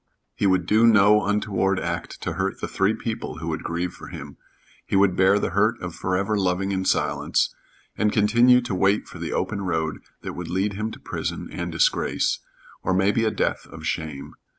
[0.33, 4.07] He would do no untoward act to hurt the three people who would grieve for
[4.07, 4.35] him.
[4.83, 7.53] He would bear the hurt of forever loving in silence,
[7.95, 11.71] and continue to wait for the open road that would lead him to prison and
[11.71, 12.39] disgrace,
[12.81, 14.33] or maybe a death of shame.